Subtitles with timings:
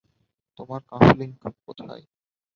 [0.59, 2.03] তোমার কাফলিংক কোথায়?